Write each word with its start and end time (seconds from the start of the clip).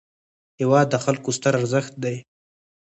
هېواد 0.61 0.87
د 0.91 0.95
خلکو 1.05 1.29
ستر 1.37 1.53
ارزښت 1.61 1.93
دی. 2.03 2.15